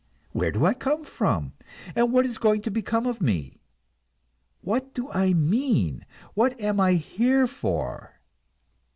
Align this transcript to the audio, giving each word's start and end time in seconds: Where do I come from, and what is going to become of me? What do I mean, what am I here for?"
Where 0.31 0.51
do 0.51 0.65
I 0.65 0.73
come 0.73 1.03
from, 1.03 1.53
and 1.95 2.11
what 2.11 2.25
is 2.25 2.39
going 2.39 2.61
to 2.61 2.71
become 2.71 3.05
of 3.05 3.21
me? 3.21 3.61
What 4.61 4.95
do 4.95 5.11
I 5.11 5.33
mean, 5.33 6.07
what 6.33 6.59
am 6.59 6.79
I 6.79 6.93
here 6.93 7.45
for?" 7.45 8.19